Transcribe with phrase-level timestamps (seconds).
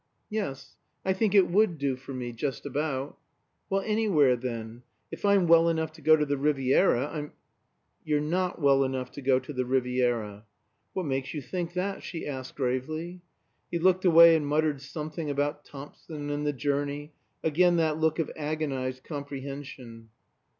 [0.31, 3.19] "Yes; I think it would 'do' for me just about."
[3.69, 4.81] "Well anywhere then.
[5.11, 7.33] If I'm well enough to go to the Riviera, I'm"
[8.03, 10.45] "You're not well enough to go to the Riviera."
[10.93, 13.21] "What makes you think that?" she asked gravely.
[13.69, 17.13] He looked away and muttered something about "Thompson," and "the journey."
[17.43, 20.09] Again that look of agonized comprehension!